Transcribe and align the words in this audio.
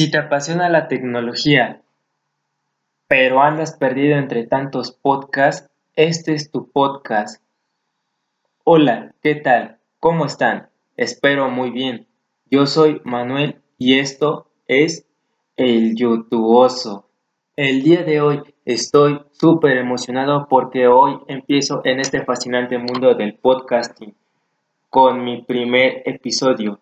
Si 0.00 0.10
te 0.10 0.16
apasiona 0.16 0.70
la 0.70 0.88
tecnología, 0.88 1.82
pero 3.06 3.42
andas 3.42 3.76
perdido 3.76 4.16
entre 4.16 4.46
tantos 4.46 4.92
podcasts, 4.92 5.68
este 5.94 6.32
es 6.32 6.50
tu 6.50 6.70
podcast. 6.70 7.42
Hola, 8.64 9.12
¿qué 9.22 9.34
tal? 9.34 9.76
¿Cómo 9.98 10.24
están? 10.24 10.70
Espero 10.96 11.50
muy 11.50 11.70
bien. 11.70 12.06
Yo 12.50 12.64
soy 12.64 13.02
Manuel 13.04 13.60
y 13.76 13.98
esto 13.98 14.46
es 14.68 15.06
El 15.58 15.94
YouTubeoso. 15.96 17.04
El 17.54 17.82
día 17.82 18.02
de 18.02 18.22
hoy 18.22 18.42
estoy 18.64 19.20
súper 19.32 19.76
emocionado 19.76 20.46
porque 20.48 20.86
hoy 20.86 21.18
empiezo 21.28 21.82
en 21.84 22.00
este 22.00 22.24
fascinante 22.24 22.78
mundo 22.78 23.14
del 23.14 23.34
podcasting 23.34 24.14
con 24.88 25.22
mi 25.24 25.42
primer 25.42 26.04
episodio. 26.06 26.80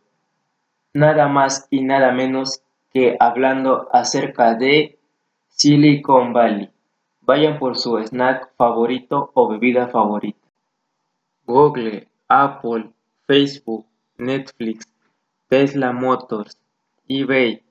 Nada 0.94 1.26
más 1.26 1.66
y 1.68 1.82
nada 1.82 2.12
menos 2.12 2.62
hablando 3.20 3.88
acerca 3.92 4.54
de 4.54 4.98
Silicon 5.48 6.32
Valley. 6.32 6.70
Vayan 7.22 7.58
por 7.58 7.76
su 7.76 7.98
snack 7.98 8.54
favorito 8.56 9.30
o 9.34 9.48
bebida 9.48 9.88
favorita. 9.88 10.46
Google, 11.46 12.08
Apple, 12.28 12.90
Facebook, 13.26 13.86
Netflix, 14.16 14.86
Tesla 15.48 15.92
Motors, 15.92 16.58
eBay. 17.08 17.62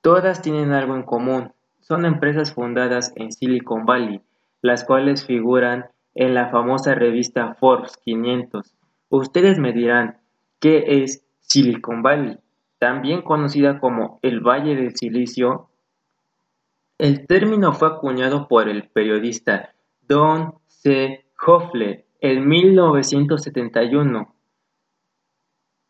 Todas 0.00 0.42
tienen 0.42 0.72
algo 0.72 0.94
en 0.94 1.02
común. 1.02 1.52
Son 1.80 2.04
empresas 2.04 2.52
fundadas 2.52 3.12
en 3.16 3.32
Silicon 3.32 3.86
Valley, 3.86 4.20
las 4.62 4.84
cuales 4.84 5.24
figuran 5.26 5.86
en 6.14 6.34
la 6.34 6.48
famosa 6.50 6.94
revista 6.94 7.54
Forbes 7.54 7.96
500. 8.04 8.74
Ustedes 9.08 9.58
me 9.58 9.72
dirán, 9.72 10.18
¿qué 10.60 11.02
es 11.02 11.22
Silicon 11.40 12.02
Valley? 12.02 12.38
También 12.78 13.22
conocida 13.22 13.80
como 13.80 14.18
el 14.22 14.40
Valle 14.40 14.74
del 14.74 14.96
Silicio, 14.96 15.70
el 16.98 17.26
término 17.26 17.72
fue 17.72 17.88
acuñado 17.88 18.48
por 18.48 18.68
el 18.68 18.88
periodista 18.88 19.74
Don 20.02 20.54
C. 20.66 21.26
Hoffler 21.46 22.06
en 22.20 22.48
1971. 22.48 24.34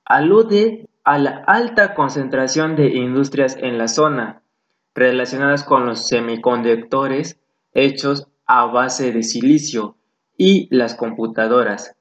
Alude 0.04 0.88
a 1.04 1.18
la 1.18 1.44
alta 1.46 1.94
concentración 1.94 2.74
de 2.74 2.88
industrias 2.88 3.56
en 3.60 3.78
la 3.78 3.88
zona, 3.88 4.42
relacionadas 4.94 5.62
con 5.62 5.86
los 5.86 6.08
semiconductores 6.08 7.38
hechos 7.72 8.28
a 8.46 8.66
base 8.66 9.12
de 9.12 9.22
silicio 9.22 9.96
y 10.36 10.74
las 10.74 10.94
computadoras. 10.94 11.94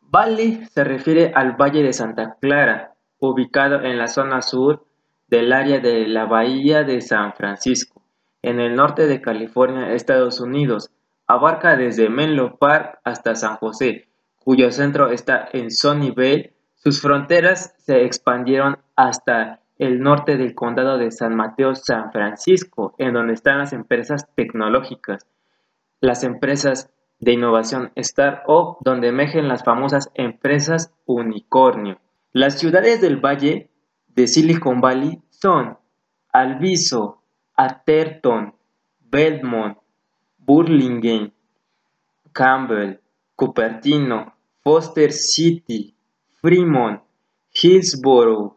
Valle 0.00 0.66
se 0.68 0.84
refiere 0.84 1.32
al 1.34 1.56
Valle 1.56 1.82
de 1.82 1.92
Santa 1.92 2.36
Clara, 2.40 2.94
ubicado 3.20 3.82
en 3.82 3.98
la 3.98 4.08
zona 4.08 4.42
sur 4.42 4.86
del 5.28 5.52
área 5.52 5.80
de 5.80 6.06
la 6.06 6.24
Bahía 6.24 6.84
de 6.84 7.00
San 7.00 7.34
Francisco, 7.34 8.02
en 8.42 8.60
el 8.60 8.74
norte 8.74 9.06
de 9.06 9.20
California, 9.20 9.92
Estados 9.92 10.40
Unidos. 10.40 10.90
Abarca 11.26 11.76
desde 11.76 12.08
Menlo 12.08 12.56
Park 12.56 13.00
hasta 13.04 13.34
San 13.34 13.56
José, 13.56 14.08
cuyo 14.42 14.70
centro 14.70 15.10
está 15.10 15.48
en 15.52 15.70
Sunnyvale. 15.70 16.54
Sus 16.76 17.02
fronteras 17.02 17.74
se 17.78 18.04
expandieron 18.04 18.78
hasta 18.96 19.60
el 19.78 20.00
norte 20.00 20.36
del 20.36 20.54
condado 20.54 20.96
de 20.96 21.10
San 21.10 21.36
Mateo, 21.36 21.74
San 21.74 22.10
Francisco, 22.12 22.94
en 22.98 23.12
donde 23.12 23.34
están 23.34 23.58
las 23.58 23.72
empresas 23.72 24.26
tecnológicas, 24.34 25.26
las 26.00 26.24
empresas 26.24 26.90
de 27.20 27.32
innovación 27.32 27.92
Startup, 27.96 28.78
donde 28.80 29.08
emergen 29.08 29.48
las 29.48 29.64
famosas 29.64 30.10
empresas 30.14 30.94
unicornio. 31.04 31.98
Las 32.32 32.58
ciudades 32.58 33.00
del 33.00 33.16
valle 33.16 33.70
de 34.08 34.26
Silicon 34.26 34.80
Valley 34.80 35.22
son 35.30 35.78
Alviso, 36.30 37.22
Atherton, 37.56 38.54
Belmont, 39.00 39.78
Burlingame, 40.38 41.32
Campbell, 42.32 43.00
Cupertino, 43.34 44.34
Foster 44.62 45.10
City, 45.10 45.94
Fremont, 46.40 47.02
Hillsborough, 47.52 48.54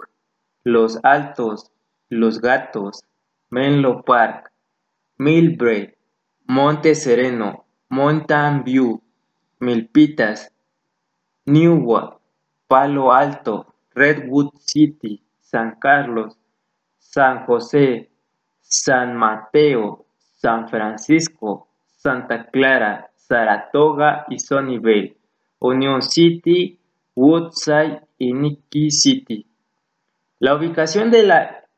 Los 0.64 1.00
Altos, 1.04 1.72
Los 2.10 2.42
Gatos, 2.42 3.06
Menlo 3.50 4.04
Park, 4.04 4.52
Millbrae, 5.18 5.96
Monte 6.46 6.94
Sereno, 6.94 7.66
Mountain 7.90 8.64
View, 8.64 9.02
Milpitas, 9.60 10.52
Newark, 11.46 12.21
Palo 12.72 13.12
Alto, 13.12 13.66
Redwood 13.94 14.52
City, 14.60 15.22
San 15.42 15.76
Carlos, 15.78 16.38
San 16.98 17.46
José, 17.46 18.10
San 18.62 19.14
Mateo, 19.18 20.06
San 20.38 20.70
Francisco, 20.70 21.68
Santa 21.86 22.46
Clara, 22.46 23.10
Saratoga 23.14 24.26
y 24.30 24.40
Sunnyvale, 24.40 25.18
Union 25.60 26.02
City, 26.02 26.80
Woodside 27.14 28.04
y 28.18 28.32
Nicky 28.32 28.90
City. 28.90 29.46
La 30.40 30.56
ubicación 30.56 31.12
de, 31.12 31.30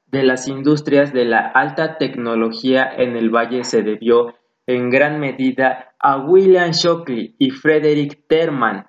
de 0.05 0.23
las 0.23 0.47
industrias 0.47 1.11
de 1.11 1.25
la 1.25 1.39
alta 1.39 1.97
tecnología 1.97 2.87
en 2.87 3.17
el 3.17 3.31
valle 3.31 3.63
se 3.63 3.81
debió 3.81 4.35
en 4.67 4.91
gran 4.91 5.19
medida 5.19 5.95
a 5.97 6.17
William 6.17 6.69
Shockley 6.69 7.33
y 7.39 7.49
Frederick 7.49 8.27
Terman. 8.27 8.85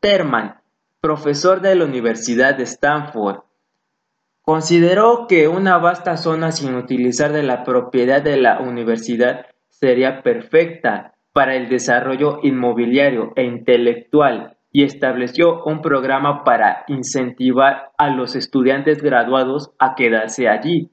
Terman 0.00 0.60
profesor 1.06 1.60
de 1.60 1.76
la 1.76 1.84
Universidad 1.84 2.56
de 2.56 2.64
Stanford, 2.64 3.44
consideró 4.42 5.28
que 5.28 5.46
una 5.46 5.78
vasta 5.78 6.16
zona 6.16 6.50
sin 6.50 6.74
utilizar 6.74 7.32
de 7.32 7.44
la 7.44 7.62
propiedad 7.62 8.20
de 8.20 8.36
la 8.36 8.58
universidad 8.58 9.46
sería 9.68 10.24
perfecta 10.24 11.14
para 11.32 11.54
el 11.54 11.68
desarrollo 11.68 12.40
inmobiliario 12.42 13.32
e 13.36 13.44
intelectual 13.44 14.56
y 14.72 14.82
estableció 14.82 15.62
un 15.62 15.80
programa 15.80 16.42
para 16.42 16.84
incentivar 16.88 17.92
a 17.98 18.10
los 18.10 18.34
estudiantes 18.34 19.00
graduados 19.00 19.70
a 19.78 19.94
quedarse 19.94 20.48
allí, 20.48 20.90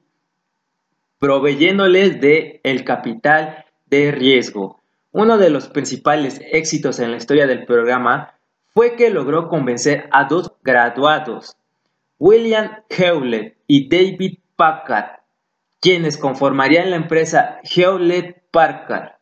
proveyéndoles 1.18 2.20
de 2.20 2.60
el 2.62 2.84
capital 2.84 3.64
de 3.86 4.12
riesgo. 4.12 4.80
Uno 5.10 5.38
de 5.38 5.50
los 5.50 5.66
principales 5.66 6.40
éxitos 6.52 7.00
en 7.00 7.10
la 7.10 7.16
historia 7.16 7.48
del 7.48 7.66
programa 7.66 8.33
fue 8.74 8.96
que 8.96 9.10
logró 9.10 9.48
convencer 9.48 10.08
a 10.10 10.24
dos 10.24 10.52
graduados, 10.64 11.56
William 12.18 12.82
Hewlett 12.90 13.56
y 13.68 13.88
David 13.88 14.38
Packard, 14.56 15.20
quienes 15.80 16.18
conformarían 16.18 16.90
la 16.90 16.96
empresa 16.96 17.60
Hewlett-Packard, 17.62 19.12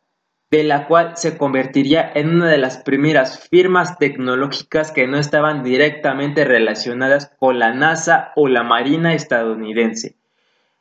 de 0.50 0.64
la 0.64 0.86
cual 0.86 1.16
se 1.16 1.36
convertiría 1.36 2.10
en 2.14 2.36
una 2.36 2.48
de 2.48 2.58
las 2.58 2.78
primeras 2.78 3.48
firmas 3.48 3.98
tecnológicas 3.98 4.90
que 4.90 5.06
no 5.06 5.18
estaban 5.18 5.62
directamente 5.62 6.44
relacionadas 6.44 7.30
con 7.38 7.58
la 7.58 7.72
NASA 7.74 8.32
o 8.36 8.48
la 8.48 8.62
Marina 8.62 9.14
estadounidense. 9.14 10.16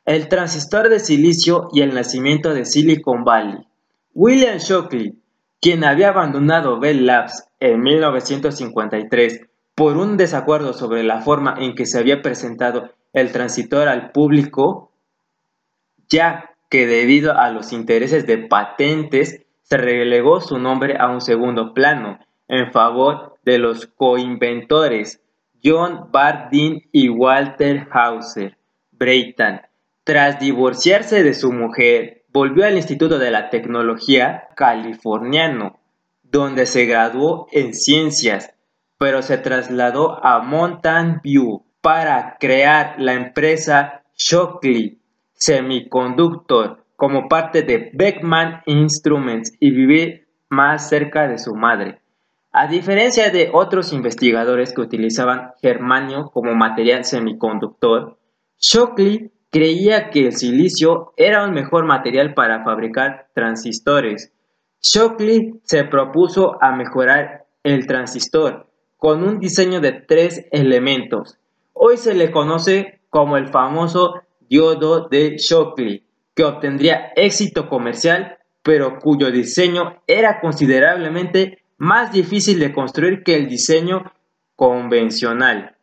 El 0.04 0.28
transistor 0.28 0.88
de 0.88 0.98
silicio 0.98 1.68
y 1.72 1.82
el 1.82 1.94
nacimiento 1.94 2.54
de 2.54 2.64
Silicon 2.64 3.24
Valley. 3.24 3.66
William 4.14 4.58
Shockley, 4.58 5.21
quien 5.62 5.84
había 5.84 6.08
abandonado 6.08 6.80
Bell 6.80 7.06
Labs 7.06 7.46
en 7.60 7.80
1953 7.82 9.46
por 9.76 9.96
un 9.96 10.16
desacuerdo 10.16 10.72
sobre 10.72 11.04
la 11.04 11.20
forma 11.20 11.54
en 11.56 11.76
que 11.76 11.86
se 11.86 12.00
había 12.00 12.20
presentado 12.20 12.90
el 13.12 13.30
transistor 13.30 13.86
al 13.86 14.10
público, 14.10 14.90
ya 16.08 16.50
que 16.68 16.88
debido 16.88 17.38
a 17.38 17.50
los 17.50 17.72
intereses 17.72 18.26
de 18.26 18.38
patentes 18.38 19.46
se 19.62 19.76
relegó 19.76 20.40
su 20.40 20.58
nombre 20.58 20.96
a 20.98 21.08
un 21.08 21.20
segundo 21.20 21.74
plano 21.74 22.18
en 22.48 22.72
favor 22.72 23.38
de 23.44 23.58
los 23.58 23.86
coinventores 23.86 25.22
John 25.62 26.08
Bardeen 26.10 26.88
y 26.90 27.08
Walter 27.08 27.86
Hauser 27.92 28.58
Brayton. 28.90 29.60
Tras 30.02 30.40
divorciarse 30.40 31.22
de 31.22 31.34
su 31.34 31.52
mujer, 31.52 32.21
volvió 32.32 32.64
al 32.64 32.76
Instituto 32.76 33.18
de 33.18 33.30
la 33.30 33.50
Tecnología 33.50 34.48
californiano 34.56 35.78
donde 36.22 36.64
se 36.64 36.86
graduó 36.86 37.46
en 37.52 37.74
ciencias, 37.74 38.54
pero 38.98 39.20
se 39.20 39.36
trasladó 39.36 40.24
a 40.24 40.40
Mountain 40.40 41.20
View 41.22 41.62
para 41.82 42.36
crear 42.40 42.94
la 42.98 43.12
empresa 43.12 44.02
Shockley 44.16 44.98
Semiconductor 45.34 46.84
como 46.96 47.28
parte 47.28 47.62
de 47.62 47.90
Beckman 47.92 48.62
Instruments 48.64 49.52
y 49.60 49.72
vivir 49.72 50.28
más 50.48 50.88
cerca 50.88 51.28
de 51.28 51.36
su 51.36 51.54
madre. 51.54 52.00
A 52.52 52.66
diferencia 52.66 53.30
de 53.30 53.50
otros 53.52 53.92
investigadores 53.92 54.72
que 54.72 54.82
utilizaban 54.82 55.52
germanio 55.60 56.30
como 56.32 56.54
material 56.54 57.04
semiconductor, 57.04 58.18
Shockley 58.58 59.32
creía 59.52 60.10
que 60.10 60.26
el 60.26 60.32
silicio 60.32 61.12
era 61.16 61.44
un 61.44 61.52
mejor 61.52 61.84
material 61.84 62.34
para 62.34 62.64
fabricar 62.64 63.28
transistores 63.34 64.32
Shockley 64.82 65.60
se 65.62 65.84
propuso 65.84 66.58
a 66.60 66.74
mejorar 66.74 67.46
el 67.62 67.86
transistor 67.86 68.66
con 68.96 69.22
un 69.22 69.38
diseño 69.38 69.80
de 69.80 69.92
tres 69.92 70.46
elementos. 70.50 71.38
Hoy 71.72 71.96
se 71.96 72.14
le 72.14 72.32
conoce 72.32 73.00
como 73.08 73.36
el 73.36 73.48
famoso 73.48 74.22
diodo 74.48 75.08
de 75.08 75.36
Shockley, 75.38 76.04
que 76.34 76.44
obtendría 76.44 77.12
éxito 77.14 77.68
comercial, 77.68 78.38
pero 78.64 78.98
cuyo 78.98 79.30
diseño 79.30 80.02
era 80.08 80.40
considerablemente 80.40 81.62
más 81.78 82.12
difícil 82.12 82.58
de 82.58 82.72
construir 82.72 83.22
que 83.22 83.36
el 83.36 83.48
diseño 83.48 84.12
convencional. 84.56 85.76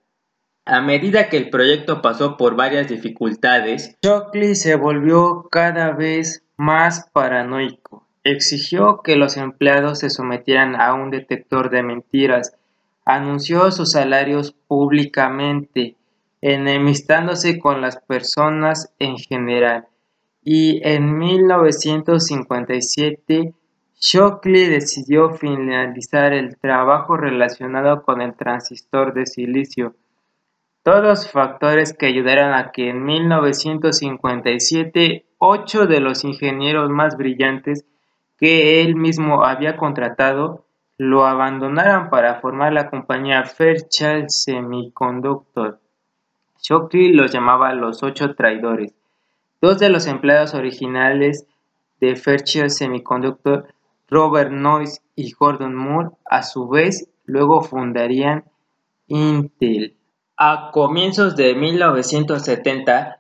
A 0.72 0.82
medida 0.82 1.30
que 1.30 1.38
el 1.38 1.50
proyecto 1.50 2.04
pasó 2.04 2.38
por 2.38 2.56
varias 2.56 2.88
dificultades, 2.88 3.98
Shockley 4.04 4.54
se 4.54 4.76
volvió 4.76 5.48
cada 5.50 5.94
vez 5.94 6.44
más 6.58 7.10
paranoico. 7.12 8.06
Exigió 8.24 9.02
que 9.02 9.16
los 9.16 9.36
empleados 9.36 9.98
se 9.98 10.12
sometieran 10.12 10.80
a 10.80 10.94
un 10.94 11.10
detector 11.10 11.72
de 11.72 11.82
mentiras, 11.82 12.56
anunció 13.04 13.72
sus 13.72 13.94
salarios 13.94 14.52
públicamente, 14.68 15.96
enemistándose 16.40 17.58
con 17.58 17.82
las 17.82 17.98
personas 17.98 18.94
en 19.00 19.18
general, 19.18 19.88
y 20.44 20.88
en 20.88 21.18
1957 21.18 23.56
Shockley 24.00 24.68
decidió 24.68 25.32
finalizar 25.32 26.34
el 26.34 26.58
trabajo 26.58 27.18
relacionado 27.18 28.04
con 28.04 28.22
el 28.22 28.36
transistor 28.36 29.16
de 29.16 29.26
silicio. 29.26 29.96
Todos 30.92 31.30
factores 31.30 31.94
que 31.94 32.08
ayudaron 32.08 32.56
a 32.56 32.72
que 32.72 32.90
en 32.90 33.06
1957 33.06 35.24
ocho 35.38 35.86
de 35.86 36.00
los 36.00 36.24
ingenieros 36.24 36.90
más 36.90 37.16
brillantes 37.16 37.86
que 38.40 38.82
él 38.82 38.96
mismo 38.96 39.46
había 39.46 39.78
contratado 39.78 40.66
lo 40.98 41.28
abandonaran 41.28 42.10
para 42.10 42.42
formar 42.42 42.74
la 42.74 42.90
compañía 42.90 43.44
Fairchild 43.44 44.30
Semiconductor. 44.30 45.80
Shockley 46.60 47.14
los 47.14 47.32
llamaba 47.32 47.72
los 47.76 48.02
ocho 48.02 48.34
traidores. 48.34 48.96
Dos 49.62 49.78
de 49.78 49.90
los 49.90 50.08
empleados 50.08 50.56
originales 50.56 51.46
de 52.02 52.16
Fairchild 52.16 52.72
Semiconductor, 52.72 53.76
Robert 54.10 54.50
Noyce 54.50 55.02
y 55.16 55.34
Gordon 55.34 55.76
Moore, 55.76 56.10
a 56.26 56.42
su 56.42 56.68
vez 56.68 57.08
luego 57.26 57.62
fundarían 57.62 58.46
Intel. 59.06 59.99
A 60.42 60.72
comienzos 60.72 61.36
de 61.36 61.54
1970, 61.54 63.20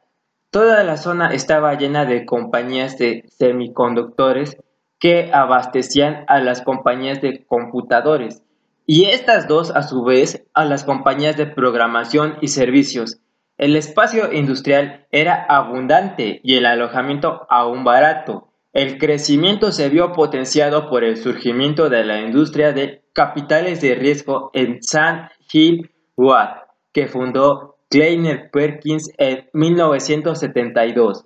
toda 0.52 0.86
la 0.86 0.96
zona 0.96 1.34
estaba 1.34 1.74
llena 1.74 2.06
de 2.06 2.26
compañías 2.26 2.98
de 2.98 3.26
semiconductores 3.28 4.56
que 5.02 5.30
abastecían 5.34 6.24
a 6.28 6.40
las 6.40 6.62
compañías 6.62 7.20
de 7.20 7.46
computadores 7.46 8.42
y 8.86 9.08
estas 9.08 9.50
dos 9.50 9.70
a 9.70 9.84
su 9.84 10.06
vez 10.06 10.46
a 10.54 10.64
las 10.64 10.86
compañías 10.86 11.36
de 11.36 11.46
programación 11.46 12.38
y 12.40 12.48
servicios. 12.48 13.20
El 13.58 13.76
espacio 13.76 14.32
industrial 14.32 15.06
era 15.12 15.46
abundante 15.50 16.40
y 16.42 16.56
el 16.56 16.66
alojamiento 16.66 17.46
aún 17.50 17.84
barato. 17.84 18.48
El 18.72 18.98
crecimiento 18.98 19.74
se 19.74 19.90
vio 19.90 20.14
potenciado 20.14 20.90
por 20.90 21.04
el 21.04 21.18
surgimiento 21.18 21.90
de 21.90 22.06
la 22.06 22.22
industria 22.22 22.72
de 22.72 23.04
capitales 23.12 23.82
de 23.82 23.96
riesgo 23.96 24.52
en 24.54 24.82
San 24.82 25.28
Hill 25.52 25.92
Watt, 26.16 26.69
que 27.00 27.08
fundó 27.08 27.78
Kleiner 27.90 28.52
Perkins 28.52 29.10
en 29.18 29.48
1972. 29.54 31.26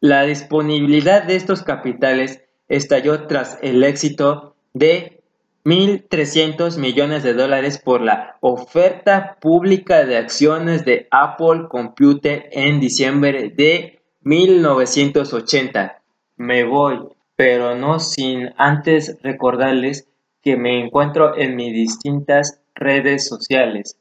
La 0.00 0.24
disponibilidad 0.24 1.22
de 1.22 1.36
estos 1.36 1.62
capitales 1.62 2.42
estalló 2.68 3.26
tras 3.26 3.58
el 3.62 3.82
éxito 3.82 4.56
de 4.74 5.22
1.300 5.64 6.76
millones 6.76 7.22
de 7.22 7.32
dólares 7.32 7.80
por 7.82 8.02
la 8.02 8.36
oferta 8.42 9.38
pública 9.40 10.04
de 10.04 10.18
acciones 10.18 10.84
de 10.84 11.08
Apple 11.10 11.68
Computer 11.70 12.50
en 12.52 12.78
diciembre 12.78 13.48
de 13.48 14.02
1980. 14.20 16.02
Me 16.36 16.64
voy, 16.64 17.08
pero 17.36 17.74
no 17.74 18.00
sin 18.00 18.50
antes 18.58 19.16
recordarles 19.22 20.10
que 20.42 20.58
me 20.58 20.78
encuentro 20.78 21.38
en 21.38 21.56
mis 21.56 21.72
distintas 21.72 22.60
redes 22.74 23.26
sociales. 23.26 23.96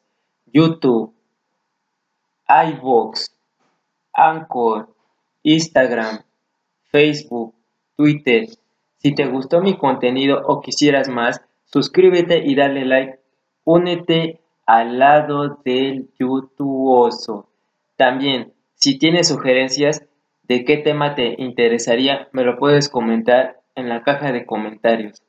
YouTube, 0.55 1.13
iVoox, 2.47 3.29
Anchor, 4.13 4.87
Instagram, 5.43 6.23
Facebook, 6.85 7.53
Twitter. 7.97 8.45
Si 8.99 9.13
te 9.13 9.25
gustó 9.25 9.59
mi 9.59 9.75
contenido 9.77 10.41
o 10.47 10.61
quisieras 10.61 11.09
más, 11.09 11.41
suscríbete 11.65 12.37
y 12.45 12.55
dale 12.55 12.85
like. 12.85 13.19
Únete 13.65 14.39
al 14.65 14.97
lado 14.97 15.59
del 15.65 16.07
youtubeoso. 16.17 17.49
También, 17.97 18.53
si 18.75 18.97
tienes 18.97 19.27
sugerencias 19.27 20.05
de 20.43 20.63
qué 20.63 20.77
tema 20.77 21.15
te 21.15 21.35
interesaría, 21.37 22.29
me 22.31 22.45
lo 22.45 22.57
puedes 22.57 22.87
comentar 22.87 23.59
en 23.75 23.89
la 23.89 24.03
caja 24.03 24.31
de 24.31 24.45
comentarios. 24.45 25.21